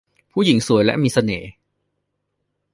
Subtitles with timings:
[0.33, 1.49] ผู้หญิงสวยและมีเสน่ห์